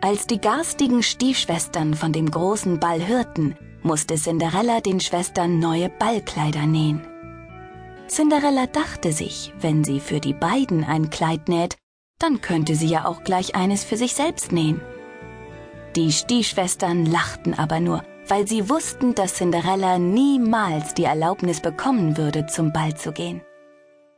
[0.00, 6.66] Als die garstigen Stiefschwestern von dem großen Ball hörten, musste Cinderella den Schwestern neue Ballkleider
[6.66, 7.04] nähen.
[8.06, 11.76] Cinderella dachte sich, wenn sie für die beiden ein Kleid näht,
[12.20, 14.80] dann könnte sie ja auch gleich eines für sich selbst nähen.
[15.96, 22.46] Die Stiefschwestern lachten aber nur, weil sie wussten, dass Cinderella niemals die Erlaubnis bekommen würde,
[22.46, 23.40] zum Ball zu gehen.